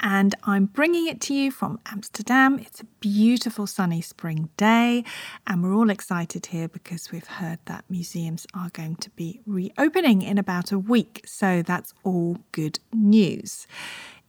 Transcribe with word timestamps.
and 0.00 0.34
I'm 0.44 0.66
bringing 0.66 1.06
it 1.06 1.20
to 1.22 1.34
you 1.34 1.50
from 1.50 1.80
Amsterdam. 1.86 2.58
It's 2.58 2.80
a 2.80 2.86
beautiful 3.00 3.66
sunny 3.66 4.00
spring 4.00 4.50
day, 4.56 5.04
and 5.46 5.62
we're 5.62 5.74
all 5.74 5.90
excited 5.90 6.46
here 6.46 6.68
because 6.68 7.12
we've 7.12 7.26
heard 7.26 7.58
that 7.66 7.84
museums 7.88 8.46
are 8.54 8.70
going 8.70 8.96
to 8.96 9.10
be 9.10 9.40
reopening 9.46 10.22
in 10.22 10.38
about 10.38 10.72
a 10.72 10.78
week. 10.78 11.22
So 11.26 11.62
that's 11.62 11.94
all 12.02 12.38
good 12.52 12.78
news. 12.92 13.66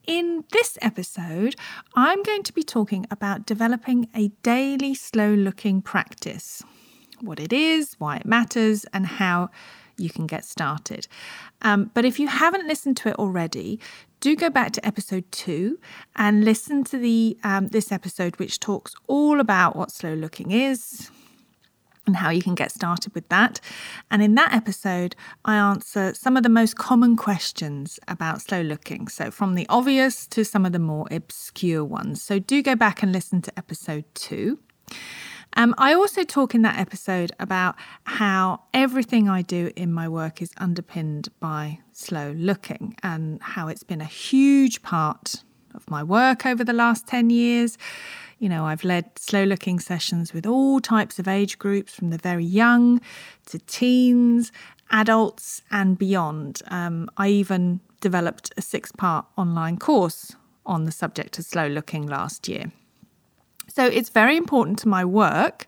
In 0.07 0.43
this 0.51 0.77
episode, 0.81 1.55
I'm 1.95 2.21
going 2.23 2.43
to 2.43 2.53
be 2.53 2.63
talking 2.63 3.07
about 3.09 3.45
developing 3.45 4.07
a 4.15 4.27
daily 4.43 4.93
slow 4.93 5.33
looking 5.33 5.81
practice 5.81 6.63
what 7.21 7.39
it 7.39 7.53
is, 7.53 7.95
why 7.97 8.17
it 8.17 8.25
matters, 8.25 8.85
and 8.93 9.05
how 9.05 9.49
you 9.97 10.09
can 10.09 10.27
get 10.27 10.45
started. 10.45 11.07
Um, 11.61 11.91
but 11.93 12.05
if 12.05 12.19
you 12.19 12.27
haven't 12.27 12.67
listened 12.67 12.97
to 12.97 13.09
it 13.09 13.15
already, 13.15 13.79
do 14.25 14.35
go 14.35 14.49
back 14.49 14.71
to 14.71 14.83
episode 14.83 15.23
two 15.31 15.77
and 16.15 16.43
listen 16.43 16.83
to 16.83 16.97
the 16.97 17.37
um, 17.43 17.67
this 17.67 17.91
episode, 17.91 18.39
which 18.39 18.59
talks 18.59 18.95
all 19.05 19.39
about 19.39 19.75
what 19.75 19.91
slow 19.91 20.15
looking 20.15 20.49
is 20.49 21.11
and 22.07 22.15
how 22.15 22.31
you 22.31 22.41
can 22.41 22.55
get 22.55 22.71
started 22.71 23.13
with 23.13 23.29
that. 23.29 23.59
And 24.09 24.23
in 24.23 24.33
that 24.33 24.51
episode, 24.51 25.15
I 25.45 25.57
answer 25.57 26.15
some 26.15 26.37
of 26.37 26.41
the 26.41 26.49
most 26.49 26.75
common 26.75 27.15
questions 27.15 27.99
about 28.07 28.41
slow 28.41 28.61
looking. 28.61 29.09
So, 29.09 29.29
from 29.29 29.53
the 29.53 29.67
obvious 29.69 30.25
to 30.29 30.43
some 30.43 30.65
of 30.65 30.71
the 30.71 30.79
more 30.79 31.05
obscure 31.11 31.85
ones. 31.85 32.23
So, 32.23 32.39
do 32.39 32.63
go 32.63 32.75
back 32.75 33.03
and 33.03 33.11
listen 33.11 33.43
to 33.43 33.55
episode 33.59 34.05
two. 34.15 34.57
Um, 35.57 35.73
I 35.77 35.93
also 35.93 36.23
talk 36.23 36.53
in 36.53 36.63
that 36.63 36.77
episode 36.77 37.31
about 37.39 37.75
how 38.03 38.61
everything 38.73 39.29
I 39.29 39.41
do 39.41 39.71
in 39.75 39.93
my 39.93 40.07
work 40.09 40.41
is 40.41 40.51
underpinned 40.57 41.29
by 41.39 41.79
slow 41.93 42.33
looking 42.33 42.95
and 43.01 43.41
how 43.41 43.69
it's 43.69 43.83
been 43.83 44.01
a 44.01 44.05
huge 44.05 44.81
part 44.81 45.43
of 45.73 45.89
my 45.89 46.03
work 46.03 46.45
over 46.45 46.63
the 46.63 46.73
last 46.73 47.07
10 47.07 47.29
years. 47.29 47.77
You 48.37 48.49
know, 48.49 48.65
I've 48.65 48.83
led 48.83 49.17
slow 49.17 49.45
looking 49.45 49.79
sessions 49.79 50.33
with 50.33 50.45
all 50.45 50.81
types 50.81 51.19
of 51.19 51.27
age 51.27 51.57
groups 51.57 51.95
from 51.95 52.09
the 52.09 52.17
very 52.17 52.43
young 52.43 52.99
to 53.45 53.59
teens, 53.59 54.51
adults, 54.91 55.61
and 55.71 55.97
beyond. 55.97 56.61
Um, 56.67 57.09
I 57.15 57.29
even 57.29 57.79
developed 58.01 58.51
a 58.57 58.61
six 58.61 58.91
part 58.91 59.25
online 59.37 59.77
course 59.77 60.35
on 60.65 60.83
the 60.83 60.91
subject 60.91 61.39
of 61.39 61.45
slow 61.45 61.67
looking 61.67 62.05
last 62.05 62.49
year. 62.49 62.71
So 63.67 63.85
it's 63.85 64.09
very 64.09 64.37
important 64.37 64.79
to 64.79 64.87
my 64.87 65.03
work, 65.03 65.67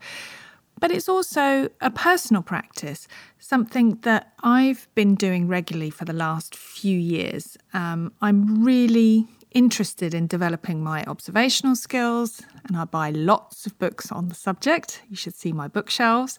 but 0.79 0.91
it's 0.91 1.09
also 1.09 1.69
a 1.81 1.89
personal 1.89 2.43
practice, 2.43 3.07
something 3.39 3.95
that 4.01 4.33
I've 4.43 4.87
been 4.95 5.15
doing 5.15 5.47
regularly 5.47 5.89
for 5.89 6.05
the 6.05 6.13
last 6.13 6.55
few 6.55 6.97
years. 6.97 7.57
Um, 7.73 8.13
I'm 8.21 8.63
really 8.63 9.27
interested 9.51 10.13
in 10.13 10.27
developing 10.27 10.83
my 10.83 11.03
observational 11.05 11.75
skills, 11.75 12.41
and 12.67 12.77
I 12.77 12.85
buy 12.85 13.09
lots 13.09 13.65
of 13.65 13.77
books 13.79 14.11
on 14.11 14.29
the 14.29 14.35
subject. 14.35 15.01
You 15.09 15.15
should 15.15 15.35
see 15.35 15.51
my 15.51 15.67
bookshelves. 15.67 16.37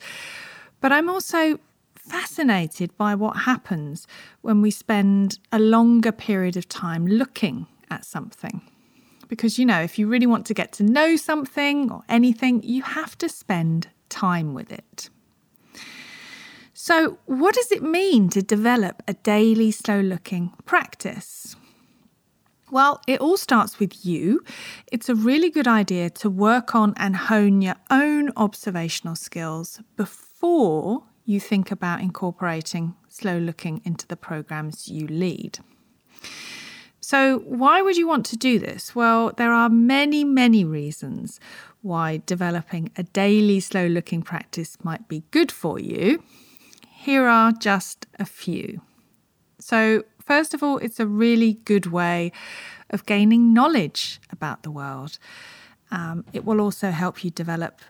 But 0.80 0.92
I'm 0.92 1.10
also 1.10 1.58
fascinated 1.96 2.96
by 2.96 3.14
what 3.14 3.38
happens 3.38 4.06
when 4.42 4.62
we 4.62 4.70
spend 4.70 5.38
a 5.52 5.58
longer 5.58 6.12
period 6.12 6.56
of 6.56 6.68
time 6.68 7.06
looking 7.06 7.66
at 7.90 8.04
something. 8.04 8.62
Because, 9.28 9.58
you 9.58 9.66
know, 9.66 9.80
if 9.80 9.98
you 9.98 10.08
really 10.08 10.26
want 10.26 10.46
to 10.46 10.54
get 10.54 10.72
to 10.72 10.82
know 10.82 11.16
something 11.16 11.90
or 11.92 12.02
anything, 12.08 12.62
you 12.62 12.82
have 12.82 13.16
to 13.18 13.28
spend 13.28 13.88
time 14.08 14.54
with 14.54 14.72
it. 14.72 15.10
So, 16.72 17.18
what 17.26 17.54
does 17.54 17.72
it 17.72 17.82
mean 17.82 18.28
to 18.30 18.40
develop 18.40 19.02
a 19.06 19.14
daily 19.14 19.70
slow 19.70 20.00
looking 20.00 20.52
practice? 20.64 21.56
Well, 22.70 23.00
it 23.06 23.20
all 23.20 23.36
starts 23.36 23.78
with 23.78 24.04
you. 24.04 24.44
It's 24.92 25.08
a 25.08 25.14
really 25.14 25.50
good 25.50 25.66
idea 25.66 26.10
to 26.10 26.30
work 26.30 26.74
on 26.74 26.94
and 26.96 27.16
hone 27.16 27.62
your 27.62 27.76
own 27.90 28.30
observational 28.36 29.16
skills 29.16 29.80
before 29.96 31.04
you 31.24 31.40
think 31.40 31.70
about 31.70 32.00
incorporating 32.00 32.94
slow 33.08 33.38
looking 33.38 33.80
into 33.84 34.06
the 34.06 34.16
programs 34.16 34.88
you 34.88 35.06
lead. 35.06 35.58
So, 37.10 37.38
why 37.46 37.80
would 37.80 37.96
you 37.96 38.06
want 38.06 38.26
to 38.26 38.36
do 38.36 38.58
this? 38.58 38.94
Well, 38.94 39.32
there 39.34 39.50
are 39.50 39.70
many, 39.70 40.24
many 40.24 40.62
reasons 40.62 41.40
why 41.80 42.20
developing 42.26 42.90
a 42.98 43.02
daily 43.02 43.60
slow 43.60 43.86
looking 43.86 44.20
practice 44.20 44.76
might 44.84 45.08
be 45.08 45.22
good 45.30 45.50
for 45.50 45.78
you. 45.78 46.22
Here 46.86 47.26
are 47.26 47.50
just 47.52 48.06
a 48.18 48.26
few. 48.26 48.82
So, 49.58 50.04
first 50.22 50.52
of 50.52 50.62
all, 50.62 50.76
it's 50.76 51.00
a 51.00 51.06
really 51.06 51.54
good 51.54 51.86
way 51.86 52.30
of 52.90 53.06
gaining 53.06 53.54
knowledge 53.54 54.20
about 54.30 54.62
the 54.62 54.70
world. 54.70 55.18
Um, 55.90 56.26
it 56.34 56.44
will 56.44 56.60
also 56.60 56.90
help 56.90 57.24
you 57.24 57.30
develop 57.30 57.80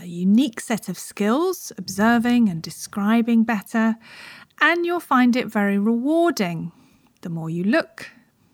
a 0.00 0.06
unique 0.06 0.60
set 0.60 0.88
of 0.88 0.96
skills, 0.96 1.72
observing 1.76 2.48
and 2.48 2.62
describing 2.62 3.42
better, 3.42 3.96
and 4.60 4.86
you'll 4.86 5.00
find 5.00 5.34
it 5.34 5.48
very 5.48 5.76
rewarding. 5.76 6.70
The 7.22 7.30
more 7.30 7.50
you 7.50 7.64
look, 7.64 8.06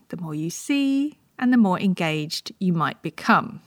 the 0.09 0.17
more 0.17 0.35
you 0.35 0.51
see, 0.51 1.19
and 1.39 1.53
the 1.53 1.59
more 1.59 1.79
engaged 1.79 2.53
you 2.59 2.73
might 2.73 3.03
become. 3.03 3.61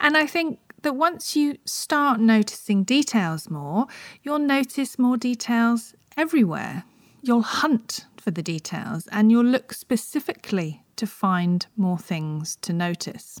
And 0.00 0.16
I 0.16 0.26
think 0.26 0.58
that 0.82 0.96
once 0.96 1.36
you 1.36 1.58
start 1.64 2.20
noticing 2.20 2.84
details 2.84 3.50
more, 3.50 3.86
you'll 4.22 4.38
notice 4.38 4.98
more 4.98 5.16
details 5.16 5.94
everywhere. 6.16 6.84
You'll 7.22 7.42
hunt 7.42 8.06
for 8.16 8.30
the 8.30 8.42
details 8.42 9.06
and 9.12 9.30
you'll 9.30 9.44
look 9.44 9.74
specifically 9.74 10.82
to 10.96 11.06
find 11.06 11.66
more 11.76 11.98
things 11.98 12.56
to 12.62 12.72
notice. 12.72 13.40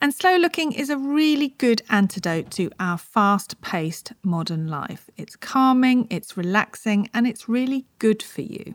And 0.00 0.14
slow 0.14 0.36
looking 0.36 0.72
is 0.72 0.90
a 0.90 0.96
really 0.96 1.48
good 1.58 1.82
antidote 1.90 2.50
to 2.52 2.70
our 2.78 2.96
fast 2.96 3.60
paced 3.60 4.12
modern 4.22 4.68
life. 4.68 5.10
It's 5.16 5.34
calming, 5.36 6.06
it's 6.08 6.36
relaxing, 6.36 7.10
and 7.12 7.26
it's 7.26 7.48
really 7.48 7.86
good 7.98 8.22
for 8.22 8.42
you. 8.42 8.74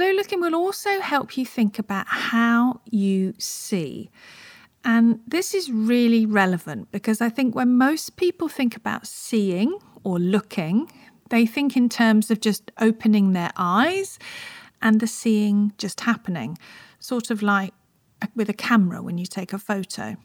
Slow 0.00 0.12
looking 0.12 0.40
will 0.40 0.54
also 0.54 1.02
help 1.02 1.36
you 1.36 1.44
think 1.44 1.78
about 1.78 2.06
how 2.06 2.80
you 2.90 3.34
see. 3.36 4.10
And 4.82 5.20
this 5.28 5.52
is 5.52 5.70
really 5.70 6.24
relevant 6.24 6.90
because 6.90 7.20
I 7.20 7.28
think 7.28 7.54
when 7.54 7.76
most 7.76 8.16
people 8.16 8.48
think 8.48 8.74
about 8.74 9.06
seeing 9.06 9.78
or 10.02 10.18
looking, 10.18 10.90
they 11.28 11.44
think 11.44 11.76
in 11.76 11.90
terms 11.90 12.30
of 12.30 12.40
just 12.40 12.70
opening 12.80 13.34
their 13.34 13.52
eyes 13.58 14.18
and 14.80 15.00
the 15.00 15.06
seeing 15.06 15.74
just 15.76 16.00
happening, 16.00 16.56
sort 16.98 17.30
of 17.30 17.42
like 17.42 17.74
with 18.34 18.48
a 18.48 18.54
camera 18.54 19.02
when 19.02 19.18
you 19.18 19.26
take 19.26 19.52
a 19.52 19.58
photo. 19.58 20.16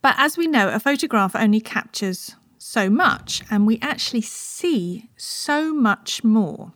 But 0.00 0.14
as 0.16 0.38
we 0.38 0.46
know, 0.46 0.70
a 0.70 0.80
photograph 0.80 1.36
only 1.36 1.60
captures 1.60 2.34
so 2.56 2.88
much, 2.88 3.42
and 3.50 3.66
we 3.66 3.78
actually 3.82 4.22
see 4.22 5.10
so 5.18 5.74
much 5.74 6.24
more 6.24 6.72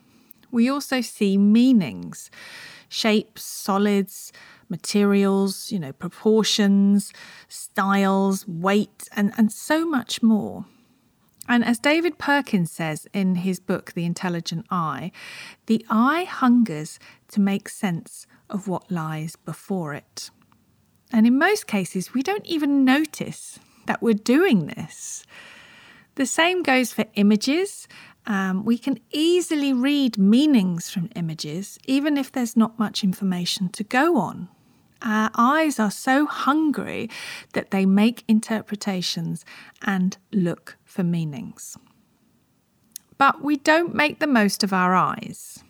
we 0.55 0.71
also 0.71 1.01
see 1.01 1.37
meanings, 1.37 2.31
shapes, 2.89 3.43
solids, 3.43 4.33
materials, 4.69 5.73
you 5.73 5.81
know, 5.81 5.93
proportions, 5.93 7.13
styles, 7.49 8.47
weight, 8.47 9.09
and, 9.17 9.33
and 9.37 9.53
so 9.53 9.85
much 9.85 10.23
more. 10.23 10.65
And 11.49 11.65
as 11.65 11.79
David 11.79 12.19
Perkins 12.19 12.71
says 12.71 13.07
in 13.13 13.35
his 13.35 13.61
book, 13.61 13.93
The 13.93 14.07
Intelligent 14.07 14.65
Eye, 14.71 15.13
the 15.67 15.85
eye 15.91 16.25
hungers 16.25 16.99
to 17.29 17.41
make 17.41 17.69
sense 17.69 18.27
of 18.49 18.69
what 18.69 18.91
lies 18.91 19.37
before 19.37 19.93
it. 19.93 20.31
And 21.13 21.27
in 21.27 21.39
most 21.39 21.67
cases, 21.67 22.15
we 22.15 22.23
don't 22.23 22.47
even 22.47 22.85
notice 22.85 23.59
that 23.87 24.01
we're 24.01 24.15
doing 24.15 24.69
this. 24.69 25.27
The 26.15 26.27
same 26.27 26.63
goes 26.63 26.93
for 26.93 27.07
images 27.17 27.89
um, 28.27 28.65
we 28.65 28.79
can 28.79 28.99
easily 29.11 29.73
read 29.73 30.19
meanings 30.19 30.91
from 30.91 31.11
images, 31.15 31.79
even 31.87 32.17
if 32.17 32.33
there's 32.33 32.57
not 32.57 32.79
much 32.79 33.05
information 33.05 33.69
to 33.71 33.85
go 33.85 34.17
on. 34.17 34.49
Our 35.03 35.31
eyes 35.37 35.79
are 35.79 35.91
so 35.91 36.25
hungry 36.25 37.11
that 37.53 37.71
they 37.71 37.85
make 37.85 38.25
interpretations 38.27 39.45
and 39.83 40.17
look 40.33 40.79
for 40.85 41.03
meanings. 41.03 41.77
But 43.19 43.43
we 43.43 43.57
don't 43.57 43.95
make 43.95 44.19
the 44.19 44.27
most 44.27 44.65
of 44.65 44.73
our 44.73 44.95
eyes. 44.95 45.63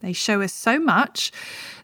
They 0.00 0.12
show 0.12 0.42
us 0.42 0.52
so 0.52 0.78
much 0.78 1.32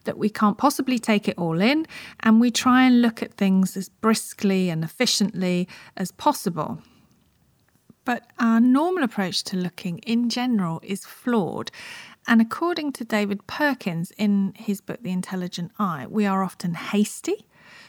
that 0.05 0.19
we 0.19 0.29
can't 0.29 0.59
possibly 0.59 0.99
take 0.99 1.29
it 1.29 1.39
all 1.39 1.61
in, 1.61 1.87
and 2.21 2.41
we 2.41 2.51
try 2.51 2.85
and 2.85 3.01
look 3.01 3.23
at 3.23 3.35
things 3.35 3.77
as 3.77 3.89
briskly 3.89 4.69
and 4.69 4.85
efficiently 4.85 5.69
as 5.97 6.13
possible. 6.13 6.83
But 8.09 8.25
our 8.39 8.59
normal 8.59 9.05
approach 9.05 9.45
to 9.45 9.57
looking 9.59 9.99
in 9.99 10.31
general 10.31 10.81
is 10.83 11.05
flawed. 11.05 11.71
And 12.27 12.41
according 12.41 12.93
to 12.93 13.05
David 13.05 13.47
Perkins 13.47 14.13
in 14.17 14.55
his 14.57 14.81
book, 14.81 15.03
The 15.03 15.11
Intelligent 15.11 15.73
Eye, 15.79 16.07
we 16.09 16.25
are 16.25 16.43
often 16.43 16.73
hasty. 16.73 17.45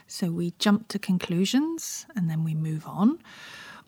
So 0.08 0.30
we 0.30 0.52
jump 0.60 0.90
to 0.90 1.00
conclusions 1.00 2.06
and 2.18 2.30
then 2.30 2.44
we 2.44 2.54
move 2.54 2.86
on 2.86 3.20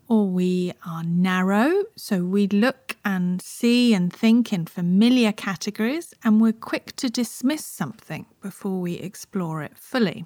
or 0.08 0.26
we 0.26 0.72
are 0.86 1.04
narrow. 1.04 1.84
So 1.98 2.24
we 2.24 2.48
look 2.48 2.96
and 3.04 3.42
see 3.42 3.94
and 3.94 4.14
think 4.14 4.54
in 4.54 4.68
familiar 4.68 5.34
categories, 5.34 6.14
and 6.24 6.40
we're 6.40 6.54
quick 6.54 6.96
to 6.96 7.10
dismiss 7.10 7.66
something 7.66 8.26
before 8.42 8.80
we 8.80 8.94
explore 8.94 9.64
it 9.64 9.78
fully. 9.78 10.24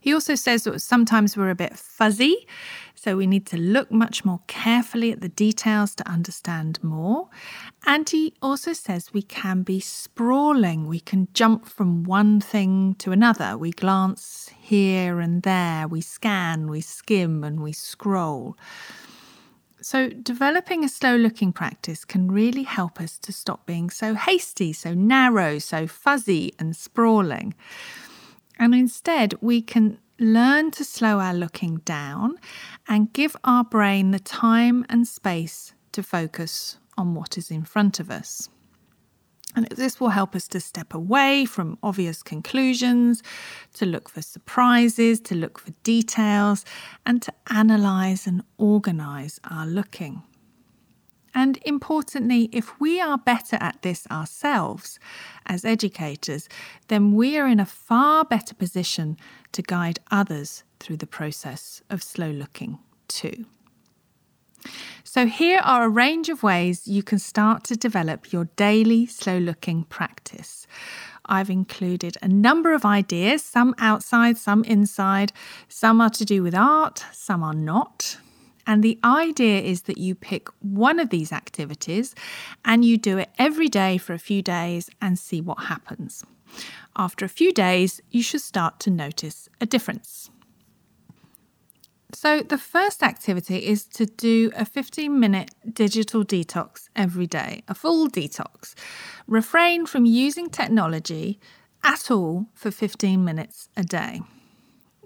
He 0.00 0.14
also 0.14 0.34
says 0.34 0.64
that 0.64 0.80
sometimes 0.80 1.36
we're 1.36 1.50
a 1.50 1.54
bit 1.54 1.76
fuzzy, 1.76 2.46
so 2.94 3.16
we 3.16 3.26
need 3.26 3.46
to 3.46 3.56
look 3.56 3.90
much 3.90 4.24
more 4.24 4.40
carefully 4.46 5.12
at 5.12 5.20
the 5.20 5.28
details 5.28 5.94
to 5.96 6.08
understand 6.08 6.82
more. 6.82 7.28
And 7.86 8.08
he 8.08 8.34
also 8.42 8.72
says 8.72 9.12
we 9.12 9.22
can 9.22 9.62
be 9.62 9.78
sprawling, 9.78 10.86
we 10.86 11.00
can 11.00 11.28
jump 11.34 11.66
from 11.66 12.04
one 12.04 12.40
thing 12.40 12.94
to 12.98 13.12
another. 13.12 13.56
We 13.58 13.70
glance 13.72 14.50
here 14.58 15.20
and 15.20 15.42
there, 15.42 15.86
we 15.86 16.00
scan, 16.00 16.70
we 16.70 16.80
skim, 16.80 17.44
and 17.44 17.60
we 17.60 17.72
scroll. 17.72 18.56
So, 19.82 20.10
developing 20.10 20.84
a 20.84 20.90
slow 20.90 21.16
looking 21.16 21.54
practice 21.54 22.04
can 22.04 22.30
really 22.30 22.64
help 22.64 23.00
us 23.00 23.18
to 23.20 23.32
stop 23.32 23.64
being 23.64 23.88
so 23.88 24.14
hasty, 24.14 24.74
so 24.74 24.92
narrow, 24.92 25.58
so 25.58 25.86
fuzzy, 25.86 26.52
and 26.58 26.76
sprawling. 26.76 27.54
And 28.60 28.74
instead, 28.74 29.34
we 29.40 29.62
can 29.62 29.98
learn 30.18 30.70
to 30.72 30.84
slow 30.84 31.18
our 31.18 31.32
looking 31.32 31.78
down 31.78 32.36
and 32.86 33.10
give 33.10 33.34
our 33.42 33.64
brain 33.64 34.10
the 34.10 34.20
time 34.20 34.84
and 34.90 35.08
space 35.08 35.72
to 35.92 36.02
focus 36.02 36.76
on 36.98 37.14
what 37.14 37.38
is 37.38 37.50
in 37.50 37.64
front 37.64 37.98
of 37.98 38.10
us. 38.10 38.50
And 39.56 39.66
this 39.68 39.98
will 39.98 40.10
help 40.10 40.36
us 40.36 40.46
to 40.48 40.60
step 40.60 40.92
away 40.92 41.46
from 41.46 41.78
obvious 41.82 42.22
conclusions, 42.22 43.22
to 43.74 43.86
look 43.86 44.10
for 44.10 44.20
surprises, 44.20 45.20
to 45.20 45.34
look 45.34 45.58
for 45.58 45.70
details, 45.82 46.66
and 47.06 47.22
to 47.22 47.32
analyse 47.48 48.26
and 48.26 48.42
organise 48.58 49.40
our 49.50 49.66
looking. 49.66 50.22
And 51.34 51.58
importantly, 51.64 52.48
if 52.52 52.78
we 52.80 53.00
are 53.00 53.18
better 53.18 53.56
at 53.60 53.82
this 53.82 54.06
ourselves 54.10 54.98
as 55.46 55.64
educators, 55.64 56.48
then 56.88 57.14
we 57.14 57.38
are 57.38 57.46
in 57.46 57.60
a 57.60 57.66
far 57.66 58.24
better 58.24 58.54
position 58.54 59.16
to 59.52 59.62
guide 59.62 60.00
others 60.10 60.64
through 60.80 60.96
the 60.96 61.06
process 61.06 61.82
of 61.88 62.02
slow 62.02 62.30
looking 62.30 62.78
too. 63.08 63.46
So, 65.04 65.26
here 65.26 65.60
are 65.64 65.84
a 65.84 65.88
range 65.88 66.28
of 66.28 66.42
ways 66.42 66.86
you 66.86 67.02
can 67.02 67.18
start 67.18 67.64
to 67.64 67.76
develop 67.76 68.32
your 68.32 68.44
daily 68.56 69.06
slow 69.06 69.38
looking 69.38 69.84
practice. 69.84 70.66
I've 71.24 71.48
included 71.48 72.16
a 72.20 72.28
number 72.28 72.74
of 72.74 72.84
ideas, 72.84 73.42
some 73.42 73.74
outside, 73.78 74.36
some 74.36 74.64
inside. 74.64 75.32
Some 75.68 76.00
are 76.00 76.10
to 76.10 76.24
do 76.24 76.42
with 76.42 76.54
art, 76.54 77.04
some 77.12 77.42
are 77.42 77.54
not. 77.54 78.18
And 78.70 78.84
the 78.84 79.00
idea 79.02 79.60
is 79.62 79.82
that 79.82 79.98
you 79.98 80.14
pick 80.14 80.46
one 80.60 81.00
of 81.00 81.10
these 81.10 81.32
activities 81.32 82.14
and 82.64 82.84
you 82.84 82.98
do 82.98 83.18
it 83.18 83.28
every 83.36 83.66
day 83.66 83.98
for 83.98 84.12
a 84.12 84.18
few 84.30 84.42
days 84.42 84.88
and 85.02 85.18
see 85.18 85.40
what 85.40 85.64
happens. 85.64 86.24
After 86.94 87.24
a 87.24 87.28
few 87.40 87.52
days, 87.52 88.00
you 88.12 88.22
should 88.22 88.42
start 88.42 88.78
to 88.80 88.90
notice 88.90 89.48
a 89.60 89.66
difference. 89.66 90.30
So, 92.12 92.42
the 92.42 92.58
first 92.58 93.02
activity 93.02 93.56
is 93.56 93.86
to 93.86 94.06
do 94.06 94.52
a 94.54 94.64
15 94.64 95.18
minute 95.18 95.50
digital 95.72 96.24
detox 96.24 96.90
every 96.94 97.26
day, 97.26 97.64
a 97.66 97.74
full 97.74 98.08
detox. 98.08 98.74
Refrain 99.26 99.84
from 99.84 100.04
using 100.06 100.48
technology 100.48 101.40
at 101.82 102.08
all 102.08 102.46
for 102.54 102.70
15 102.70 103.24
minutes 103.24 103.68
a 103.76 103.82
day. 103.82 104.20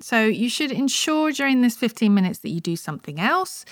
So 0.04 0.26
you 0.26 0.50
should 0.50 0.70
ensure 0.70 1.32
during 1.32 1.62
this 1.62 1.76
15 1.76 2.12
minutes 2.12 2.40
that 2.40 2.50
you 2.50 2.60
do 2.60 2.76
something 2.76 3.18
else 3.18 3.64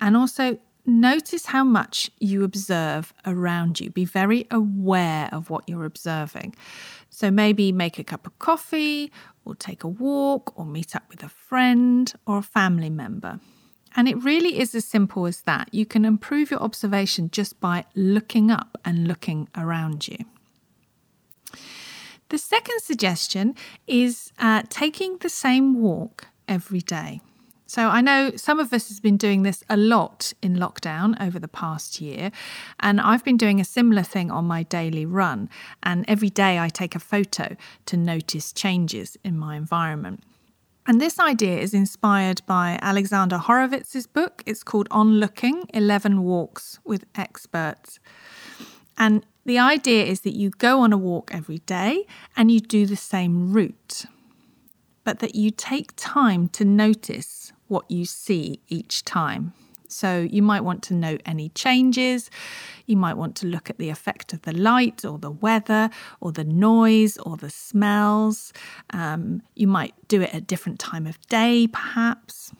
and 0.00 0.16
also 0.16 0.58
notice 0.86 1.46
how 1.46 1.62
much 1.62 2.10
you 2.18 2.42
observe 2.42 3.14
around 3.24 3.78
you. 3.78 3.88
Be 3.88 4.04
very 4.04 4.48
aware 4.50 5.28
of 5.30 5.50
what 5.50 5.68
you're 5.68 5.84
observing. 5.84 6.56
So 7.10 7.30
maybe 7.30 7.70
make 7.70 7.96
a 7.96 8.02
cup 8.02 8.26
of 8.26 8.36
coffee 8.40 9.12
or 9.44 9.54
take 9.54 9.84
a 9.84 9.88
walk 9.88 10.52
or 10.58 10.66
meet 10.66 10.96
up 10.96 11.04
with 11.08 11.22
a 11.22 11.28
friend 11.28 12.12
or 12.26 12.38
a 12.38 12.42
family 12.42 12.90
member. 12.90 13.38
And 13.94 14.08
it 14.08 14.20
really 14.20 14.58
is 14.58 14.74
as 14.74 14.84
simple 14.84 15.26
as 15.26 15.42
that. 15.42 15.72
You 15.72 15.86
can 15.86 16.04
improve 16.04 16.50
your 16.50 16.60
observation 16.60 17.30
just 17.30 17.60
by 17.60 17.84
looking 17.94 18.50
up 18.50 18.78
and 18.84 19.06
looking 19.06 19.48
around 19.56 20.08
you. 20.08 20.18
The 22.30 22.38
second 22.38 22.80
suggestion 22.82 23.54
is 23.86 24.32
uh, 24.38 24.62
taking 24.68 25.16
the 25.18 25.30
same 25.30 25.80
walk 25.80 26.26
every 26.46 26.80
day. 26.80 27.20
So 27.66 27.88
I 27.88 28.00
know 28.00 28.32
some 28.36 28.60
of 28.60 28.72
us 28.72 28.88
has 28.88 28.98
been 29.00 29.18
doing 29.18 29.42
this 29.42 29.62
a 29.68 29.76
lot 29.76 30.32
in 30.42 30.56
lockdown 30.56 31.20
over 31.20 31.38
the 31.38 31.48
past 31.48 32.00
year, 32.00 32.30
and 32.80 32.98
I've 32.98 33.24
been 33.24 33.36
doing 33.36 33.60
a 33.60 33.64
similar 33.64 34.02
thing 34.02 34.30
on 34.30 34.46
my 34.46 34.62
daily 34.62 35.04
run. 35.04 35.50
And 35.82 36.04
every 36.08 36.30
day 36.30 36.58
I 36.58 36.68
take 36.68 36.94
a 36.94 36.98
photo 36.98 37.56
to 37.86 37.96
notice 37.96 38.52
changes 38.52 39.18
in 39.22 39.38
my 39.38 39.56
environment. 39.56 40.22
And 40.86 41.02
this 41.02 41.20
idea 41.20 41.58
is 41.58 41.74
inspired 41.74 42.40
by 42.46 42.78
Alexander 42.80 43.36
Horowitz's 43.36 44.06
book. 44.06 44.42
It's 44.46 44.64
called 44.64 44.88
On 44.90 45.20
Looking 45.20 45.64
11 45.74 46.22
Walks 46.22 46.78
with 46.86 47.04
Experts. 47.14 48.00
And 48.98 49.24
the 49.46 49.58
idea 49.58 50.04
is 50.04 50.20
that 50.22 50.34
you 50.34 50.50
go 50.50 50.80
on 50.80 50.92
a 50.92 50.98
walk 50.98 51.30
every 51.32 51.58
day 51.58 52.04
and 52.36 52.50
you 52.50 52.60
do 52.60 52.84
the 52.84 52.96
same 52.96 53.52
route, 53.52 54.04
but 55.04 55.20
that 55.20 55.34
you 55.34 55.50
take 55.50 55.92
time 55.96 56.48
to 56.48 56.64
notice 56.64 57.52
what 57.68 57.90
you 57.90 58.04
see 58.04 58.60
each 58.68 59.04
time. 59.04 59.54
So 59.88 60.20
you 60.30 60.42
might 60.42 60.60
want 60.60 60.82
to 60.84 60.94
note 60.94 61.22
any 61.24 61.48
changes. 61.50 62.30
You 62.84 62.96
might 62.96 63.16
want 63.16 63.36
to 63.36 63.46
look 63.46 63.70
at 63.70 63.78
the 63.78 63.88
effect 63.88 64.34
of 64.34 64.42
the 64.42 64.52
light 64.52 65.04
or 65.04 65.18
the 65.18 65.30
weather 65.30 65.88
or 66.20 66.32
the 66.32 66.44
noise 66.44 67.16
or 67.18 67.38
the 67.38 67.48
smells. 67.48 68.52
Um, 68.90 69.40
you 69.54 69.66
might 69.66 69.94
do 70.08 70.20
it 70.20 70.34
at 70.34 70.46
different 70.46 70.78
time 70.78 71.06
of 71.06 71.18
day, 71.28 71.68
perhaps. 71.68 72.52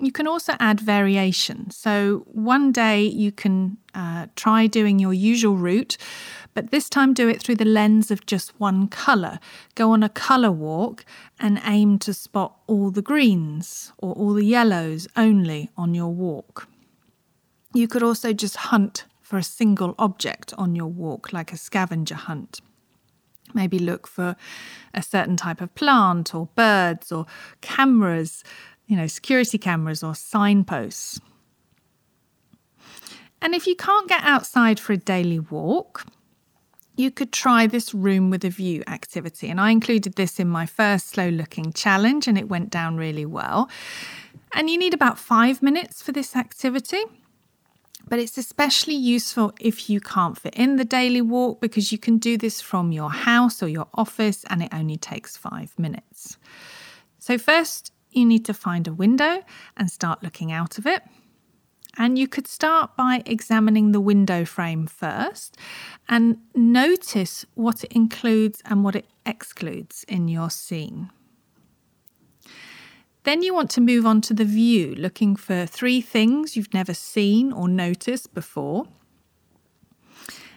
You 0.00 0.10
can 0.10 0.26
also 0.26 0.54
add 0.58 0.80
variation. 0.80 1.70
So 1.70 2.24
one 2.26 2.72
day 2.72 3.02
you 3.02 3.30
can 3.30 3.78
uh, 3.94 4.26
try 4.34 4.66
doing 4.66 4.98
your 4.98 5.14
usual 5.14 5.56
route, 5.56 5.96
but 6.52 6.70
this 6.70 6.88
time 6.88 7.14
do 7.14 7.28
it 7.28 7.40
through 7.40 7.56
the 7.56 7.64
lens 7.64 8.10
of 8.10 8.26
just 8.26 8.58
one 8.58 8.88
colour. 8.88 9.38
Go 9.76 9.92
on 9.92 10.02
a 10.02 10.08
colour 10.08 10.50
walk 10.50 11.04
and 11.38 11.60
aim 11.64 11.98
to 12.00 12.12
spot 12.12 12.56
all 12.66 12.90
the 12.90 13.02
greens 13.02 13.92
or 13.98 14.12
all 14.14 14.34
the 14.34 14.44
yellows 14.44 15.06
only 15.16 15.70
on 15.76 15.94
your 15.94 16.12
walk. 16.12 16.68
You 17.72 17.86
could 17.86 18.02
also 18.02 18.32
just 18.32 18.56
hunt 18.56 19.04
for 19.20 19.38
a 19.38 19.42
single 19.42 19.94
object 19.98 20.52
on 20.58 20.74
your 20.74 20.86
walk, 20.86 21.32
like 21.32 21.52
a 21.52 21.56
scavenger 21.56 22.14
hunt. 22.14 22.60
Maybe 23.52 23.78
look 23.78 24.06
for 24.06 24.36
a 24.92 25.02
certain 25.02 25.36
type 25.36 25.60
of 25.60 25.74
plant 25.74 26.34
or 26.34 26.48
birds 26.56 27.12
or 27.12 27.26
cameras 27.60 28.42
you 28.86 28.96
know, 28.96 29.06
security 29.06 29.58
cameras 29.58 30.02
or 30.02 30.14
signposts. 30.14 31.20
And 33.40 33.54
if 33.54 33.66
you 33.66 33.76
can't 33.76 34.08
get 34.08 34.22
outside 34.22 34.80
for 34.80 34.94
a 34.94 34.96
daily 34.96 35.38
walk, 35.38 36.06
you 36.96 37.10
could 37.10 37.32
try 37.32 37.66
this 37.66 37.92
room 37.92 38.30
with 38.30 38.44
a 38.44 38.50
view 38.50 38.82
activity. 38.86 39.48
And 39.48 39.60
I 39.60 39.70
included 39.70 40.14
this 40.14 40.38
in 40.38 40.48
my 40.48 40.64
first 40.66 41.08
slow 41.08 41.28
looking 41.28 41.72
challenge, 41.72 42.28
and 42.28 42.38
it 42.38 42.48
went 42.48 42.70
down 42.70 42.96
really 42.96 43.26
well. 43.26 43.68
And 44.54 44.70
you 44.70 44.78
need 44.78 44.94
about 44.94 45.18
five 45.18 45.62
minutes 45.62 46.02
for 46.02 46.12
this 46.12 46.36
activity. 46.36 47.02
But 48.06 48.18
it's 48.18 48.36
especially 48.36 48.94
useful 48.94 49.52
if 49.58 49.88
you 49.88 49.98
can't 50.00 50.38
fit 50.38 50.54
in 50.54 50.76
the 50.76 50.84
daily 50.84 51.22
walk 51.22 51.60
because 51.60 51.90
you 51.90 51.98
can 51.98 52.18
do 52.18 52.36
this 52.36 52.60
from 52.60 52.92
your 52.92 53.10
house 53.10 53.62
or 53.62 53.68
your 53.68 53.88
office 53.94 54.44
and 54.50 54.62
it 54.62 54.68
only 54.72 54.98
takes 54.98 55.38
five 55.38 55.72
minutes. 55.78 56.36
So, 57.18 57.38
first, 57.38 57.93
you 58.16 58.24
need 58.24 58.44
to 58.46 58.54
find 58.54 58.86
a 58.86 58.94
window 58.94 59.42
and 59.76 59.90
start 59.90 60.22
looking 60.22 60.52
out 60.52 60.78
of 60.78 60.86
it. 60.86 61.02
And 61.96 62.18
you 62.18 62.26
could 62.26 62.48
start 62.48 62.96
by 62.96 63.22
examining 63.24 63.92
the 63.92 64.00
window 64.00 64.44
frame 64.44 64.86
first 64.86 65.56
and 66.08 66.38
notice 66.54 67.46
what 67.54 67.84
it 67.84 67.92
includes 67.92 68.60
and 68.64 68.82
what 68.82 68.96
it 68.96 69.06
excludes 69.24 70.04
in 70.08 70.26
your 70.28 70.50
scene. 70.50 71.10
Then 73.22 73.42
you 73.42 73.54
want 73.54 73.70
to 73.70 73.80
move 73.80 74.04
on 74.04 74.20
to 74.22 74.34
the 74.34 74.44
view, 74.44 74.94
looking 74.96 75.34
for 75.34 75.64
three 75.66 76.00
things 76.00 76.56
you've 76.56 76.74
never 76.74 76.92
seen 76.92 77.52
or 77.52 77.68
noticed 77.68 78.34
before. 78.34 78.86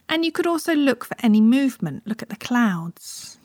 And 0.09 0.25
you 0.25 0.31
could 0.31 0.47
also 0.47 0.73
look 0.75 1.05
for 1.05 1.15
any 1.21 1.39
movement, 1.39 2.05
look 2.05 2.21
at 2.21 2.29
the 2.29 2.35
clouds, 2.35 3.37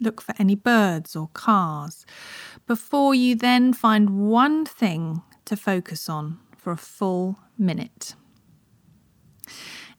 look 0.00 0.20
for 0.20 0.34
any 0.38 0.54
birds 0.54 1.16
or 1.16 1.28
cars, 1.32 2.04
before 2.72 3.14
you 3.14 3.34
then 3.34 3.70
find 3.70 4.08
one 4.30 4.64
thing 4.64 5.20
to 5.44 5.54
focus 5.54 6.08
on 6.08 6.38
for 6.56 6.72
a 6.72 6.76
full 6.78 7.38
minute. 7.58 8.14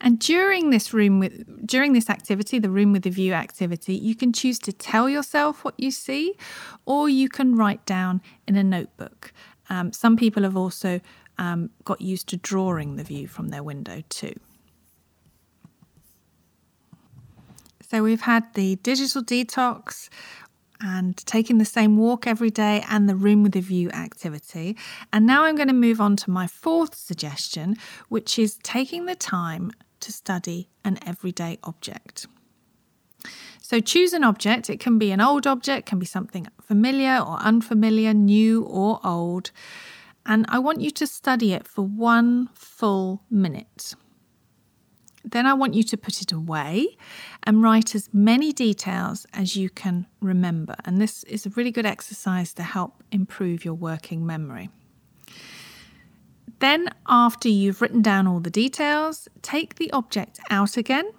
And 0.01 0.18
during 0.18 0.72
this 0.72 0.92
room 0.92 1.20
with 1.20 1.34
during 1.68 1.94
this 1.94 2.10
activity, 2.10 2.58
the 2.58 2.72
room 2.72 2.92
with 2.92 3.03
the 3.03 3.12
view 3.12 3.34
activity, 3.34 3.94
you 3.94 4.15
can 4.15 4.34
choose 4.34 4.58
to 4.68 4.74
tell 4.74 5.08
yourself 5.08 5.63
what 5.63 5.75
you 5.77 5.92
see, 5.92 6.34
or 6.88 7.08
you 7.08 7.30
can 7.30 7.56
write 7.56 7.86
down 7.86 8.22
in 8.48 8.56
a 8.56 8.63
notebook. 8.63 9.32
Um, 9.70 9.94
some 9.94 10.18
people 10.18 10.42
have 10.42 10.58
also 10.58 11.00
um, 11.38 11.70
got 11.84 12.01
used 12.01 12.27
to 12.30 12.38
drawing 12.38 12.96
the 12.96 13.03
view 13.03 13.27
from 13.27 13.50
their 13.50 13.62
window 13.62 14.01
too. 14.10 14.34
So 17.94 18.01
we've 18.01 18.22
had 18.22 18.51
the 18.56 18.77
digital 18.77 19.22
detox 19.22 20.10
and 20.84 21.16
taking 21.25 21.58
the 21.58 21.66
same 21.66 21.96
walk 21.98 22.28
every 22.28 22.50
day 22.50 22.84
and 22.90 23.08
the 23.08 23.16
room 23.16 23.42
with 23.42 23.56
a 23.56 23.62
view 23.62 23.90
activity. 23.92 24.75
And 25.13 25.25
now 25.25 25.46
I'm 25.46 25.56
going 25.56 25.70
to 25.70 25.74
move 25.74 26.02
on 26.02 26.18
to 26.18 26.30
my 26.30 26.46
fourth 26.46 26.96
suggestion, 26.96 27.78
which 28.10 28.38
is 28.38 28.60
taking 28.63 29.06
the 29.06 29.16
time 29.16 29.72
to 30.02 30.12
study 30.12 30.70
an 30.84 31.00
everyday 31.06 31.58
object. 31.63 32.28
So 33.62 33.80
choose 33.80 34.12
an 34.12 34.25
object. 34.25 34.70
It 34.70 34.82
can 34.82 35.00
be 35.00 35.12
an 35.12 35.22
old 35.22 35.48
object, 35.48 35.88
can 35.88 35.98
be 35.98 36.06
something 36.06 36.48
familiar 36.62 37.18
or 37.18 37.38
unfamiliar, 37.38 38.13
new 38.13 38.63
or 38.63 39.00
old. 39.06 39.52
And 40.25 40.46
I 40.50 40.60
want 40.60 40.82
you 40.82 40.92
to 40.92 41.08
study 41.08 41.54
it 41.54 41.66
for 41.66 41.82
one 41.82 42.50
full 42.54 43.24
minute. 43.32 43.96
Then 45.24 45.46
I 45.46 45.54
want 45.54 45.74
you 45.74 45.84
to 45.84 45.98
put 45.98 46.22
it 46.22 46.34
away 46.34 46.98
and 47.46 47.62
write 47.62 47.94
as 47.96 48.10
many 48.14 48.52
details 48.52 49.26
as 49.34 49.56
you 49.56 49.70
can 49.70 50.08
remember. 50.22 50.76
And 50.86 51.02
this 51.02 51.24
is 51.24 51.46
a 51.46 51.50
really 51.52 51.72
good 51.72 51.86
exercise 51.86 52.54
to 52.54 52.64
help 52.64 53.04
improve 53.12 53.66
your 53.66 53.74
working 53.74 54.26
memory. 54.26 54.70
Then, 56.60 56.90
after 57.08 57.50
you've 57.50 57.82
written 57.82 58.02
down 58.02 58.26
all 58.26 58.40
the 58.40 58.50
details, 58.50 59.28
take 59.42 59.76
the 59.76 59.92
object 59.92 60.40
out 60.50 60.78
again 60.78 61.12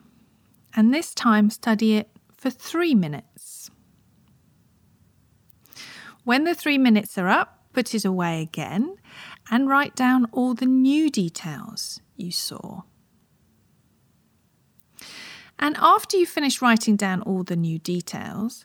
and 0.75 0.93
this 0.93 1.15
time 1.15 1.51
study 1.51 1.97
it 1.97 2.09
for 2.37 2.51
three 2.51 2.95
minutes. 2.95 3.71
When 6.25 6.45
the 6.45 6.55
three 6.55 6.79
minutes 6.79 7.19
are 7.19 7.29
up, 7.29 7.65
put 7.75 7.95
it 7.95 8.05
away 8.05 8.41
again 8.41 8.97
and 9.51 9.69
write 9.69 9.95
down 9.95 10.27
all 10.33 10.55
the 10.55 10.67
new 10.67 11.11
details 11.11 12.01
you 12.17 12.31
saw. 12.31 12.83
And 15.59 15.77
after 15.79 16.17
you 16.17 16.27
finish 16.27 16.61
writing 16.61 16.97
down 16.97 17.23
all 17.23 17.43
the 17.43 17.57
new 17.57 17.79
details, 17.79 18.65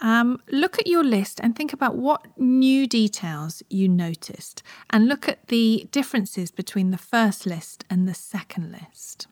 um, 0.00 0.42
look 0.50 0.78
at 0.78 0.86
your 0.86 1.04
list 1.04 1.40
and 1.40 1.56
think 1.56 1.72
about 1.72 1.96
what 1.96 2.26
new 2.38 2.86
details 2.86 3.62
you 3.70 3.88
noticed, 3.88 4.62
and 4.90 5.08
look 5.08 5.28
at 5.28 5.48
the 5.48 5.88
differences 5.90 6.50
between 6.50 6.90
the 6.90 6.98
first 6.98 7.46
list 7.46 7.84
and 7.88 8.06
the 8.06 8.14
second 8.14 8.72
list. 8.72 9.26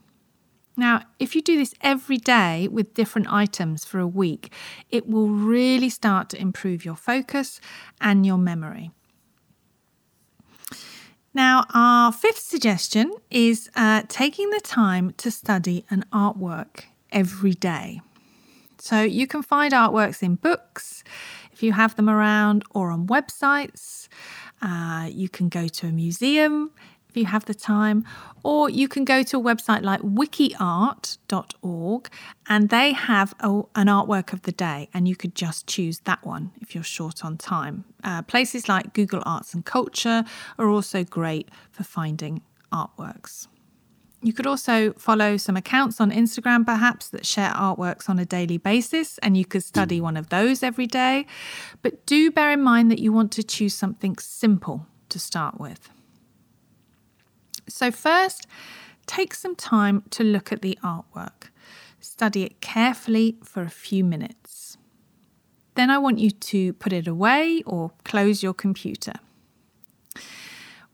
Now, 0.77 1.03
if 1.19 1.37
you 1.37 1.43
do 1.43 1.57
this 1.57 1.75
every 1.83 2.17
day 2.17 2.67
with 2.69 2.95
different 2.95 3.33
items 3.33 3.85
for 3.85 4.01
a 4.01 4.07
week, 4.07 4.53
it 4.91 5.09
will 5.09 5.29
really 5.29 5.89
start 5.89 6.29
to 6.31 6.41
improve 6.41 6.85
your 6.85 6.97
focus 6.97 7.61
and 8.01 8.27
your 8.27 8.39
memory. 8.39 8.91
Now, 11.35 11.65
our 11.75 12.13
fifth 12.13 12.39
suggestion 12.39 13.13
is 13.29 13.69
uh, 13.75 14.03
taking 14.07 14.51
the 14.51 14.61
time 14.61 15.13
to 15.17 15.33
study 15.33 15.85
an 15.91 16.05
artwork 16.13 16.85
every 17.11 17.55
day. 17.55 18.01
So 18.79 19.03
you 19.03 19.27
can 19.27 19.43
find 19.43 19.73
artworks 19.73 20.23
in 20.23 20.37
books 20.37 21.03
if 21.53 21.61
you 21.61 21.73
have 21.73 21.97
them 21.97 22.09
around 22.09 22.63
or 22.71 22.93
on 22.93 23.09
websites. 23.09 24.07
Uh, 24.63 25.09
you 25.11 25.29
can 25.29 25.49
go 25.49 25.67
to 25.67 25.89
a 25.89 25.93
museum 25.93 26.71
if 27.15 27.19
you 27.19 27.27
have 27.27 27.45
the 27.45 27.55
time, 27.55 28.05
or 28.43 28.69
you 28.69 28.89
can 28.89 29.05
go 29.05 29.23
to 29.23 29.39
a 29.39 29.41
website 29.41 29.83
like 29.83 30.01
wikiart.org 30.01 30.99
and 32.49 32.69
they 32.71 32.93
have 32.93 33.35
a, 33.39 33.63
an 33.77 33.87
artwork 33.87 34.33
of 34.33 34.43
the 34.43 34.51
day, 34.51 34.89
and 34.93 35.07
you 35.07 35.15
could 35.15 35.37
just 35.37 35.69
choose 35.69 36.01
that 36.01 36.27
one 36.27 36.51
if 36.61 36.75
you're 36.75 36.83
short 36.83 37.25
on 37.25 37.37
time. 37.37 37.85
Uh, 38.03 38.23
places 38.23 38.69
like 38.69 38.93
Google 38.95 39.23
Arts 39.25 39.55
and 39.55 39.65
Culture 39.65 40.25
are 40.59 40.69
also 40.69 41.05
great 41.05 41.49
for 41.71 41.85
finding 41.85 42.43
artworks. 42.73 43.47
You 44.21 44.33
could 44.33 44.47
also 44.47 44.93
follow 44.95 45.37
some 45.37 45.57
accounts 45.57 46.01
on 46.01 46.11
Instagram, 46.11 46.67
perhaps, 46.67 47.09
that 47.11 47.25
share 47.25 47.51
artworks 47.51 48.09
on 48.09 48.19
a 48.19 48.25
daily 48.25 48.59
basis, 48.59 49.19
and 49.19 49.37
you 49.37 49.45
could 49.45 49.63
study 49.63 50.01
one 50.01 50.17
of 50.17 50.31
those 50.31 50.65
every 50.65 50.87
day. 50.87 51.27
But 51.83 52.07
do 52.07 52.33
bear 52.33 52.51
in 52.51 52.63
mind 52.63 52.91
that 52.91 52.99
you 52.99 53.13
want 53.13 53.31
to 53.33 53.45
choose 53.45 53.75
something 53.75 54.17
simple 54.17 54.87
to 55.11 55.21
start 55.21 55.61
with. 55.61 55.91
So, 57.69 57.91
first, 57.91 58.47
take 59.07 59.35
some 59.35 59.57
time 59.57 60.03
to 60.11 60.25
look 60.25 60.53
at 60.53 60.63
the 60.63 60.79
artwork. 60.83 61.51
Study 62.01 62.43
it 62.45 62.61
carefully 62.61 63.37
for 63.43 63.63
a 63.63 63.71
few 63.71 64.05
minutes. 64.05 64.77
Then 65.75 65.91
I 65.91 65.99
want 65.99 66.19
you 66.19 66.31
to 66.31 66.73
put 66.75 66.93
it 66.93 67.09
away 67.09 67.63
or 67.67 67.93
close 68.05 68.43
your 68.43 68.55
computer. 68.55 69.15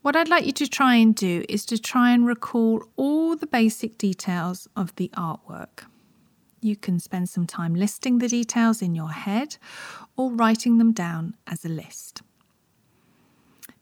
What 0.03 0.17
I'd 0.17 0.31
like 0.31 0.47
you 0.47 0.53
to 0.53 0.67
try 0.67 0.95
and 0.95 1.15
do 1.15 1.45
is 1.49 1.67
to 1.67 1.79
try 1.79 2.13
and 2.13 2.27
recall 2.27 2.83
all 2.97 3.37
the 3.37 3.47
basic 3.47 3.99
details 3.99 4.67
of 4.75 4.95
the 4.97 5.11
artwork. 5.15 5.85
You 6.63 6.77
can 6.77 7.01
spend 7.01 7.29
some 7.29 7.47
time 7.47 7.75
listing 7.75 8.19
the 8.19 8.29
details 8.29 8.81
in 8.81 8.95
your 8.95 9.11
head 9.11 9.59
or 10.17 10.33
writing 10.33 10.79
them 10.79 10.93
down 10.93 11.37
as 11.47 11.67
a 11.67 11.69
list. 11.69 12.23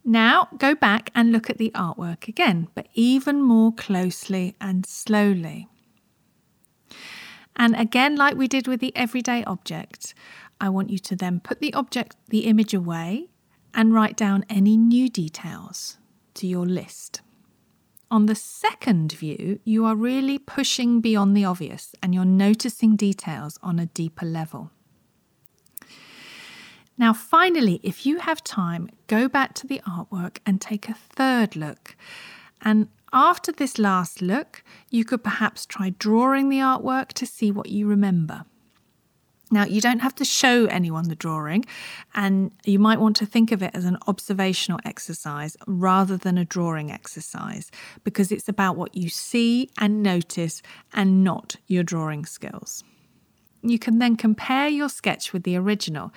Now 0.08 0.48
go 0.56 0.74
back 0.74 1.10
and 1.14 1.32
look 1.32 1.50
at 1.50 1.58
the 1.58 1.70
artwork 1.74 2.28
again, 2.28 2.68
but 2.74 2.86
even 2.94 3.42
more 3.42 3.74
closely 3.74 4.56
and 4.58 4.86
slowly. 4.86 5.68
And 7.54 7.76
again, 7.76 8.16
like 8.16 8.34
we 8.34 8.48
did 8.48 8.66
with 8.66 8.80
the 8.80 8.96
everyday 8.96 9.44
object, 9.44 10.14
I 10.58 10.70
want 10.70 10.88
you 10.88 10.98
to 10.98 11.14
then 11.14 11.40
put 11.40 11.60
the 11.60 11.74
object, 11.74 12.16
the 12.28 12.46
image 12.46 12.72
away 12.72 13.28
and 13.74 13.92
write 13.92 14.16
down 14.16 14.46
any 14.48 14.78
new 14.78 15.10
details 15.10 15.98
to 16.36 16.46
your 16.46 16.64
list. 16.64 17.20
On 18.10 18.24
the 18.24 18.34
second 18.34 19.12
view, 19.12 19.60
you 19.64 19.84
are 19.84 19.94
really 19.94 20.38
pushing 20.38 21.02
beyond 21.02 21.36
the 21.36 21.44
obvious 21.44 21.94
and 22.02 22.14
you're 22.14 22.24
noticing 22.24 22.96
details 22.96 23.58
on 23.62 23.78
a 23.78 23.84
deeper 23.84 24.24
level. 24.24 24.70
Now, 26.98 27.12
finally, 27.12 27.78
if 27.84 28.04
you 28.04 28.18
have 28.18 28.42
time, 28.42 28.90
go 29.06 29.28
back 29.28 29.54
to 29.54 29.66
the 29.66 29.80
artwork 29.86 30.38
and 30.44 30.60
take 30.60 30.88
a 30.88 30.94
third 30.94 31.54
look. 31.54 31.96
And 32.60 32.88
after 33.12 33.52
this 33.52 33.78
last 33.78 34.20
look, 34.20 34.64
you 34.90 35.04
could 35.04 35.22
perhaps 35.22 35.64
try 35.64 35.94
drawing 35.98 36.48
the 36.48 36.58
artwork 36.58 37.12
to 37.14 37.24
see 37.26 37.52
what 37.52 37.70
you 37.70 37.86
remember. 37.86 38.44
Now, 39.50 39.64
you 39.64 39.80
don't 39.80 40.00
have 40.00 40.14
to 40.16 40.26
show 40.26 40.66
anyone 40.66 41.08
the 41.08 41.14
drawing, 41.14 41.64
and 42.14 42.50
you 42.64 42.78
might 42.78 43.00
want 43.00 43.16
to 43.16 43.26
think 43.26 43.50
of 43.50 43.62
it 43.62 43.70
as 43.72 43.86
an 43.86 43.96
observational 44.06 44.78
exercise 44.84 45.56
rather 45.66 46.18
than 46.18 46.36
a 46.36 46.44
drawing 46.44 46.90
exercise 46.90 47.70
because 48.04 48.30
it's 48.30 48.48
about 48.48 48.76
what 48.76 48.94
you 48.94 49.08
see 49.08 49.70
and 49.78 50.02
notice 50.02 50.60
and 50.92 51.24
not 51.24 51.56
your 51.66 51.82
drawing 51.82 52.26
skills. 52.26 52.84
You 53.68 53.78
can 53.78 53.98
then 53.98 54.16
compare 54.16 54.68
your 54.68 54.88
sketch 54.88 55.32
with 55.32 55.42
the 55.42 55.56
original, 55.56 56.12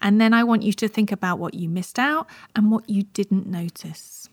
and 0.00 0.20
then 0.20 0.32
I 0.34 0.44
want 0.44 0.62
you 0.62 0.72
to 0.74 0.88
think 0.88 1.12
about 1.12 1.38
what 1.38 1.54
you 1.54 1.68
missed 1.68 1.98
out 1.98 2.26
and 2.54 2.70
what 2.70 2.88
you 2.88 3.02
didn't 3.02 3.46
notice. 3.46 4.28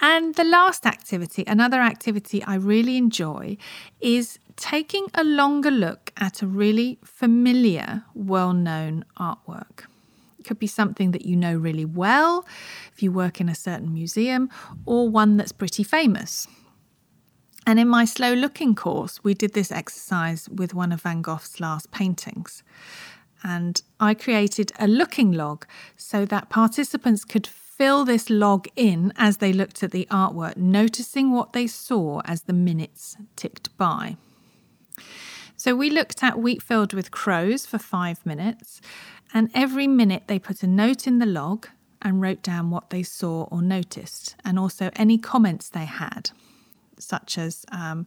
And 0.00 0.34
the 0.36 0.44
last 0.44 0.86
activity, 0.86 1.44
another 1.46 1.80
activity 1.80 2.42
I 2.44 2.54
really 2.54 2.96
enjoy, 2.96 3.56
is 4.00 4.38
taking 4.56 5.06
a 5.14 5.24
longer 5.24 5.70
look 5.70 6.12
at 6.16 6.40
a 6.40 6.46
really 6.46 6.98
familiar, 7.04 8.04
well 8.14 8.52
known 8.52 9.04
artwork. 9.18 9.86
It 10.38 10.44
could 10.44 10.60
be 10.60 10.68
something 10.68 11.10
that 11.10 11.26
you 11.26 11.34
know 11.34 11.54
really 11.56 11.84
well 11.84 12.46
if 12.92 13.02
you 13.02 13.10
work 13.10 13.40
in 13.40 13.48
a 13.48 13.54
certain 13.56 13.92
museum, 13.92 14.50
or 14.86 15.08
one 15.08 15.36
that's 15.36 15.52
pretty 15.52 15.82
famous. 15.82 16.46
And 17.68 17.78
in 17.78 17.86
my 17.86 18.06
slow 18.06 18.32
looking 18.32 18.74
course, 18.74 19.22
we 19.22 19.34
did 19.34 19.52
this 19.52 19.70
exercise 19.70 20.48
with 20.48 20.72
one 20.72 20.90
of 20.90 21.02
Van 21.02 21.20
Gogh's 21.20 21.60
last 21.60 21.90
paintings. 21.90 22.62
And 23.42 23.82
I 24.00 24.14
created 24.14 24.72
a 24.78 24.88
looking 24.88 25.32
log 25.32 25.66
so 25.94 26.24
that 26.24 26.48
participants 26.48 27.26
could 27.26 27.46
fill 27.46 28.06
this 28.06 28.30
log 28.30 28.68
in 28.74 29.12
as 29.16 29.36
they 29.36 29.52
looked 29.52 29.82
at 29.82 29.90
the 29.90 30.08
artwork, 30.10 30.56
noticing 30.56 31.30
what 31.30 31.52
they 31.52 31.66
saw 31.66 32.22
as 32.24 32.44
the 32.44 32.54
minutes 32.54 33.18
ticked 33.36 33.76
by. 33.76 34.16
So 35.58 35.76
we 35.76 35.90
looked 35.90 36.22
at 36.22 36.38
Wheat 36.38 36.62
Field 36.62 36.94
with 36.94 37.10
Crows 37.10 37.66
for 37.66 37.76
five 37.76 38.24
minutes, 38.24 38.80
and 39.34 39.50
every 39.52 39.86
minute 39.86 40.22
they 40.26 40.38
put 40.38 40.62
a 40.62 40.66
note 40.66 41.06
in 41.06 41.18
the 41.18 41.26
log 41.26 41.66
and 42.00 42.22
wrote 42.22 42.40
down 42.40 42.70
what 42.70 42.88
they 42.88 43.02
saw 43.02 43.42
or 43.50 43.60
noticed, 43.60 44.36
and 44.42 44.58
also 44.58 44.90
any 44.96 45.18
comments 45.18 45.68
they 45.68 45.84
had. 45.84 46.30
Such 47.00 47.38
as 47.38 47.64
um, 47.72 48.06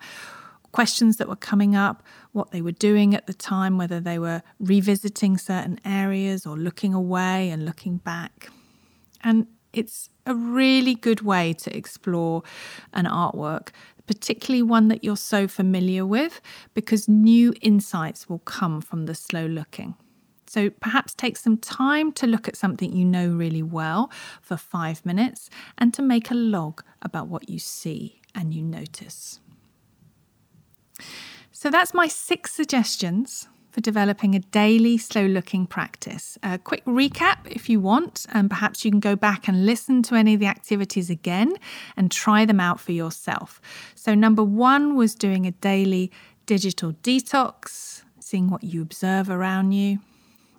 questions 0.71 1.17
that 1.17 1.27
were 1.27 1.35
coming 1.35 1.75
up, 1.75 2.03
what 2.31 2.51
they 2.51 2.61
were 2.61 2.71
doing 2.71 3.13
at 3.13 3.27
the 3.27 3.33
time, 3.33 3.77
whether 3.77 3.99
they 3.99 4.17
were 4.17 4.41
revisiting 4.59 5.37
certain 5.37 5.79
areas 5.85 6.45
or 6.45 6.57
looking 6.57 6.93
away 6.93 7.49
and 7.49 7.65
looking 7.65 7.97
back. 7.97 8.49
And 9.23 9.47
it's 9.73 10.09
a 10.25 10.35
really 10.35 10.95
good 10.95 11.21
way 11.21 11.53
to 11.53 11.75
explore 11.75 12.43
an 12.93 13.05
artwork, 13.05 13.69
particularly 14.07 14.61
one 14.61 14.87
that 14.89 15.03
you're 15.03 15.17
so 15.17 15.47
familiar 15.47 16.05
with, 16.05 16.41
because 16.73 17.07
new 17.07 17.53
insights 17.61 18.29
will 18.29 18.39
come 18.39 18.81
from 18.81 19.05
the 19.05 19.15
slow 19.15 19.45
looking. 19.45 19.95
So 20.47 20.69
perhaps 20.69 21.13
take 21.13 21.37
some 21.37 21.55
time 21.55 22.11
to 22.13 22.27
look 22.27 22.49
at 22.49 22.57
something 22.57 22.93
you 22.93 23.05
know 23.05 23.29
really 23.29 23.63
well 23.63 24.11
for 24.41 24.57
five 24.57 25.05
minutes 25.05 25.49
and 25.77 25.93
to 25.93 26.01
make 26.01 26.29
a 26.29 26.35
log 26.35 26.83
about 27.01 27.29
what 27.29 27.49
you 27.49 27.57
see 27.57 28.20
and 28.33 28.53
you 28.53 28.63
notice. 28.63 29.39
So 31.51 31.69
that's 31.69 31.93
my 31.93 32.07
six 32.07 32.53
suggestions 32.53 33.47
for 33.71 33.81
developing 33.81 34.35
a 34.35 34.39
daily 34.39 34.97
slow 34.97 35.25
looking 35.25 35.65
practice. 35.65 36.37
A 36.43 36.57
quick 36.57 36.83
recap 36.85 37.37
if 37.49 37.69
you 37.69 37.79
want, 37.79 38.25
and 38.31 38.49
perhaps 38.49 38.83
you 38.83 38.91
can 38.91 38.99
go 38.99 39.15
back 39.15 39.47
and 39.47 39.65
listen 39.65 40.03
to 40.03 40.15
any 40.15 40.33
of 40.33 40.39
the 40.39 40.45
activities 40.45 41.09
again 41.09 41.53
and 41.95 42.11
try 42.11 42.45
them 42.45 42.59
out 42.59 42.79
for 42.79 42.91
yourself. 42.91 43.61
So, 43.95 44.13
number 44.13 44.43
one 44.43 44.95
was 44.95 45.15
doing 45.15 45.45
a 45.45 45.51
daily 45.51 46.11
digital 46.45 46.93
detox, 47.03 48.03
seeing 48.19 48.49
what 48.49 48.63
you 48.63 48.81
observe 48.81 49.29
around 49.29 49.71
you. 49.71 49.99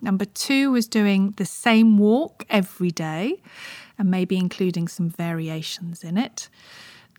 Number 0.01 0.25
two 0.25 0.71
was 0.71 0.87
doing 0.87 1.33
the 1.37 1.45
same 1.45 1.97
walk 1.97 2.45
every 2.49 2.91
day 2.91 3.41
and 3.97 4.11
maybe 4.11 4.37
including 4.37 4.87
some 4.87 5.09
variations 5.09 6.03
in 6.03 6.17
it. 6.17 6.49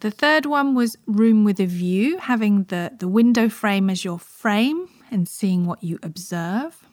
The 0.05 0.11
third 0.11 0.45
one 0.45 0.75
was 0.75 0.99
room 1.07 1.45
with 1.45 1.59
a 1.59 1.65
view, 1.65 2.19
having 2.19 2.65
the, 2.65 2.93
the 2.95 3.09
window 3.09 3.49
frame 3.49 3.89
as 3.89 4.05
your 4.05 4.19
frame 4.19 4.91
and 5.11 5.27
seeing 5.27 5.65
what 5.65 5.83
you 5.83 5.99
observe. 6.03 6.87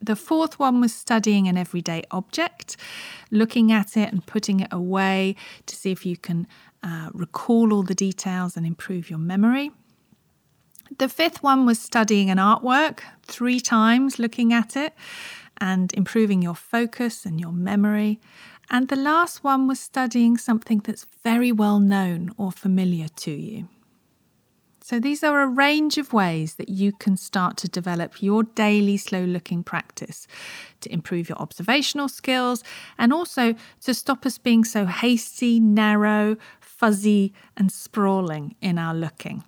The 0.00 0.16
fourth 0.16 0.58
one 0.58 0.80
was 0.80 0.94
studying 0.94 1.46
an 1.46 1.58
everyday 1.58 2.04
object, 2.10 2.78
looking 3.30 3.70
at 3.70 3.98
it 3.98 4.10
and 4.10 4.24
putting 4.24 4.60
it 4.60 4.72
away 4.72 5.36
to 5.66 5.76
see 5.76 5.92
if 5.92 6.06
you 6.06 6.16
can 6.16 6.46
uh, 6.82 7.10
recall 7.12 7.70
all 7.70 7.82
the 7.82 7.94
details 7.94 8.56
and 8.56 8.64
improve 8.64 9.10
your 9.10 9.18
memory. 9.18 9.70
The 10.96 11.10
fifth 11.10 11.42
one 11.42 11.66
was 11.66 11.78
studying 11.78 12.30
an 12.30 12.38
artwork 12.38 13.00
three 13.24 13.60
times, 13.60 14.18
looking 14.18 14.54
at 14.54 14.74
it 14.74 14.94
and 15.60 15.92
improving 15.94 16.42
your 16.42 16.54
focus 16.54 17.24
and 17.24 17.40
your 17.40 17.52
memory. 17.52 18.20
And 18.70 18.88
the 18.88 18.96
last 18.96 19.44
one 19.44 19.68
was 19.68 19.80
studying 19.80 20.36
something 20.36 20.80
that's 20.80 21.06
very 21.22 21.52
well 21.52 21.78
known 21.78 22.32
or 22.36 22.50
familiar 22.50 23.08
to 23.08 23.30
you. 23.30 23.68
So, 24.82 25.00
these 25.00 25.24
are 25.24 25.42
a 25.42 25.48
range 25.48 25.98
of 25.98 26.12
ways 26.12 26.54
that 26.54 26.68
you 26.68 26.92
can 26.92 27.16
start 27.16 27.56
to 27.56 27.68
develop 27.68 28.22
your 28.22 28.44
daily 28.44 28.96
slow 28.96 29.24
looking 29.24 29.64
practice 29.64 30.28
to 30.80 30.92
improve 30.92 31.28
your 31.28 31.38
observational 31.38 32.08
skills 32.08 32.62
and 32.96 33.12
also 33.12 33.56
to 33.80 33.94
stop 33.94 34.24
us 34.24 34.38
being 34.38 34.64
so 34.64 34.86
hasty, 34.86 35.58
narrow, 35.58 36.36
fuzzy, 36.60 37.32
and 37.56 37.72
sprawling 37.72 38.54
in 38.60 38.78
our 38.78 38.94
looking. 38.94 39.42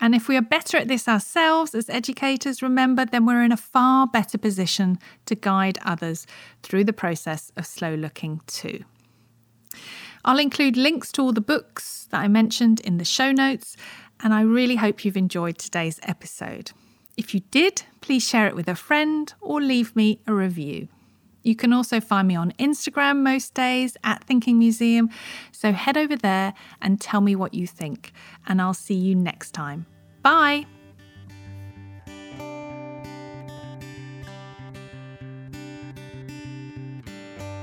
And 0.00 0.14
if 0.14 0.28
we 0.28 0.36
are 0.36 0.42
better 0.42 0.76
at 0.76 0.88
this 0.88 1.08
ourselves 1.08 1.74
as 1.74 1.88
educators, 1.88 2.62
remember, 2.62 3.04
then 3.04 3.26
we're 3.26 3.44
in 3.44 3.52
a 3.52 3.56
far 3.56 4.06
better 4.06 4.38
position 4.38 4.98
to 5.26 5.34
guide 5.34 5.78
others 5.84 6.26
through 6.62 6.84
the 6.84 6.92
process 6.92 7.52
of 7.56 7.66
slow 7.66 7.94
looking 7.94 8.40
too. 8.46 8.84
I'll 10.24 10.38
include 10.38 10.76
links 10.76 11.12
to 11.12 11.22
all 11.22 11.32
the 11.32 11.40
books 11.40 12.08
that 12.10 12.20
I 12.20 12.28
mentioned 12.28 12.80
in 12.80 12.96
the 12.96 13.04
show 13.04 13.30
notes, 13.30 13.76
and 14.20 14.32
I 14.32 14.40
really 14.40 14.76
hope 14.76 15.04
you've 15.04 15.16
enjoyed 15.16 15.58
today's 15.58 16.00
episode. 16.02 16.72
If 17.16 17.34
you 17.34 17.40
did, 17.50 17.82
please 18.00 18.26
share 18.26 18.46
it 18.46 18.56
with 18.56 18.68
a 18.68 18.74
friend 18.74 19.32
or 19.40 19.60
leave 19.60 19.94
me 19.94 20.20
a 20.26 20.34
review. 20.34 20.88
You 21.44 21.54
can 21.54 21.72
also 21.72 22.00
find 22.00 22.26
me 22.26 22.34
on 22.34 22.52
Instagram 22.58 23.22
most 23.22 23.54
days 23.54 23.96
at 24.02 24.24
Thinking 24.24 24.58
Museum. 24.58 25.10
So 25.52 25.72
head 25.72 25.96
over 25.96 26.16
there 26.16 26.54
and 26.80 27.00
tell 27.00 27.20
me 27.20 27.36
what 27.36 27.54
you 27.54 27.66
think. 27.66 28.12
And 28.46 28.60
I'll 28.60 28.74
see 28.74 28.94
you 28.94 29.14
next 29.14 29.52
time. 29.52 29.86
Bye. 30.22 30.66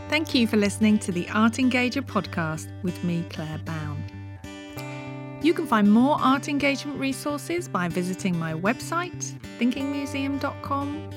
Thank 0.10 0.36
you 0.36 0.46
for 0.46 0.58
listening 0.58 1.00
to 1.00 1.12
the 1.12 1.28
Art 1.30 1.54
Engager 1.54 2.02
podcast 2.02 2.70
with 2.84 3.02
me, 3.04 3.26
Claire 3.30 3.60
Bown. 3.60 4.04
You 5.42 5.56
can 5.56 5.66
find 5.66 5.92
more 5.92 6.18
art 6.22 6.50
engagement 6.50 7.00
resources 7.00 7.68
by 7.68 7.88
visiting 7.88 8.38
my 8.38 8.54
website, 8.54 9.34
thinkingmuseum.com 9.58 11.12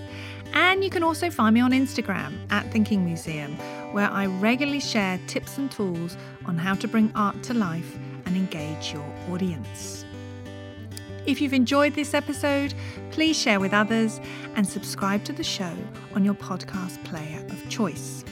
and 0.55 0.83
you 0.83 0.91
can 0.91 1.03
also 1.03 1.31
find 1.31 1.55
me 1.55 1.61
on 1.61 1.73
Instagram 1.73 2.33
at 2.51 2.71
Thinking 2.73 3.05
Museum, 3.05 3.57
where 3.93 4.09
I 4.09 4.27
regularly 4.27 4.81
share 4.81 5.21
tips 5.27 5.59
and 5.59 5.71
tools 5.71 6.17
on 6.47 6.57
how 6.57 6.75
to 6.77 6.89
bring 6.89 7.13
art 7.15 7.43
to 7.45 7.55
life 7.55 7.99
and 8.25 8.37
engage 8.37 8.93
your 8.93 9.05
audience. 9.31 10.05
If 11.27 11.41
you've 11.41 11.55
enjoyed 11.55 11.95
this 11.95 12.15
episode, 12.15 12.75
please 13.11 13.39
share 13.39 13.59
with 13.59 13.73
others 13.73 14.21
and 14.57 14.67
subscribe 14.67 15.25
to 15.25 15.33
the 15.33 15.45
show 15.45 15.73
on 16.15 16.25
your 16.25 16.35
podcast 16.35 17.03
player 17.05 17.45
of 17.51 17.69
choice. 17.69 18.25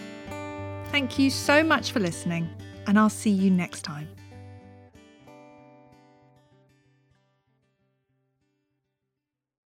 Thank 0.90 1.18
you 1.18 1.30
so 1.30 1.64
much 1.64 1.90
for 1.90 2.00
listening, 2.00 2.48
and 2.86 2.98
I'll 2.98 3.08
see 3.08 3.30
you 3.30 3.50
next 3.50 3.82
time. 3.82 4.08